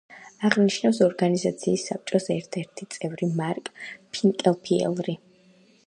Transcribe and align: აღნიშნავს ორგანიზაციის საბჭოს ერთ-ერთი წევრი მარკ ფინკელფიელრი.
აღნიშნავს 0.47 1.01
ორგანიზაციის 1.07 1.85
საბჭოს 1.91 2.27
ერთ-ერთი 2.37 2.89
წევრი 2.97 3.31
მარკ 3.43 3.71
ფინკელფიელრი. 4.15 5.21